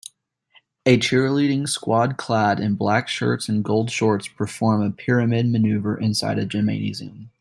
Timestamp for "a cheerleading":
0.83-1.69